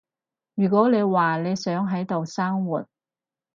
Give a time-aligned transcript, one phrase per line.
[0.55, 2.87] 如果你話你想喺度生活